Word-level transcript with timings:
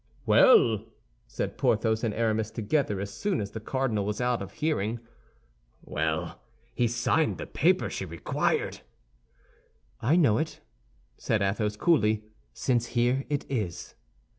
"Well!" 0.25 0.83
said 1.27 1.59
Porthos 1.59 2.03
and 2.03 2.11
Aramis 2.11 2.49
together, 2.49 2.99
as 2.99 3.13
soon 3.13 3.39
as 3.39 3.51
the 3.51 3.59
cardinal 3.59 4.03
was 4.03 4.19
out 4.19 4.41
of 4.41 4.53
hearing, 4.53 4.99
"well, 5.83 6.41
he 6.73 6.87
signed 6.87 7.37
the 7.37 7.45
paper 7.45 7.87
she 7.87 8.05
required!" 8.05 8.81
"I 10.01 10.15
know 10.15 10.39
it," 10.39 10.59
said 11.19 11.43
Athos, 11.43 11.75
coolly, 11.75 12.23
"since 12.51 12.87
here 12.97 13.25
it 13.29 13.45
is." 13.47 13.93